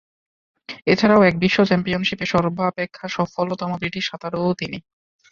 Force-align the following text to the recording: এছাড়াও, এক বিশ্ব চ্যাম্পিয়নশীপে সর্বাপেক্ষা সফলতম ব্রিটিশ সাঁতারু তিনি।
এছাড়াও, 0.87 1.21
এক 1.23 1.35
বিশ্ব 1.39 1.59
চ্যাম্পিয়নশীপে 1.65 2.25
সর্বাপেক্ষা 2.25 3.05
সফলতম 3.17 3.69
ব্রিটিশ 3.75 4.03
সাঁতারু 4.09 4.39
তিনি। 4.53 4.77